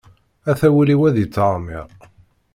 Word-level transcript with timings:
Ata 0.51 0.67
wul-iw 0.73 1.01
ad 1.05 1.15
yettɛemmiṛ. 1.19 1.87